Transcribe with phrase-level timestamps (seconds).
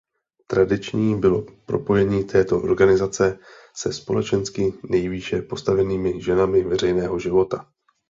[0.47, 3.39] Tradiční bylo propojení této organizace
[3.75, 7.69] se společensky nejvýše postavenými ženami veřejného života.